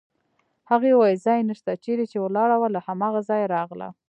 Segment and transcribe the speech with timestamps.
[0.69, 3.87] هغې وویل: ځای نشته، چېرې چې ولاړه وه له هماغه ځایه راغله.